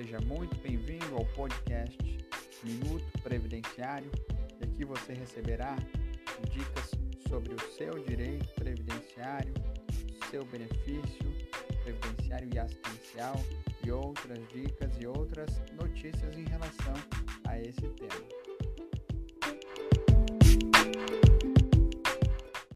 Seja 0.00 0.18
muito 0.22 0.56
bem-vindo 0.62 1.14
ao 1.14 1.26
podcast 1.26 1.98
Minuto 2.64 3.04
Previdenciário. 3.22 4.10
E 4.58 4.64
aqui 4.64 4.82
você 4.82 5.12
receberá 5.12 5.76
dicas 6.50 6.90
sobre 7.28 7.52
o 7.52 7.60
seu 7.76 7.98
direito 8.04 8.48
previdenciário, 8.54 9.52
seu 10.30 10.42
benefício 10.46 11.30
previdenciário 11.84 12.48
e 12.50 12.58
assistencial 12.58 13.34
e 13.84 13.90
outras 13.92 14.38
dicas 14.48 14.90
e 14.98 15.06
outras 15.06 15.50
notícias 15.72 16.34